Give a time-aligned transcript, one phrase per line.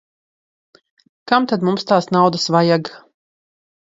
[1.31, 2.91] Kam tad mums tās naudas vajag.